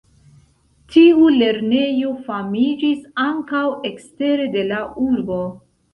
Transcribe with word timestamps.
Tiu 0.93 1.27
lernejo 1.41 2.15
famiĝis 2.29 3.03
ankaŭ 3.27 3.63
ekstere 3.91 4.49
de 4.57 4.65
la 4.73 4.85
urbo. 5.11 5.39